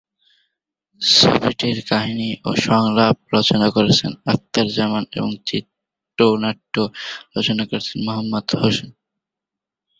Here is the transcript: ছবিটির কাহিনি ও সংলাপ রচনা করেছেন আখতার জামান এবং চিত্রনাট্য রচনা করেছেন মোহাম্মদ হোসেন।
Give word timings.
ছবিটির 1.01 1.77
কাহিনি 1.89 2.29
ও 2.45 2.49
সংলাপ 2.65 3.15
রচনা 3.35 3.67
করেছেন 3.69 4.11
আখতার 4.25 4.67
জামান 4.75 5.03
এবং 5.17 5.31
চিত্রনাট্য 5.47 6.75
রচনা 7.35 7.63
করেছেন 7.69 7.97
মোহাম্মদ 8.05 8.47
হোসেন। 8.53 8.89